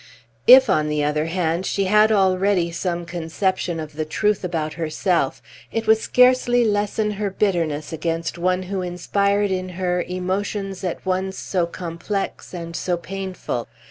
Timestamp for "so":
11.37-11.67, 12.75-12.97